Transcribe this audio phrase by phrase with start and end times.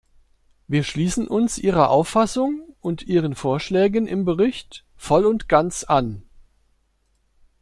[0.67, 6.23] Wir schließen uns ihrer Auffassung und ihren Vorschlägen im Bericht voll und ganz an.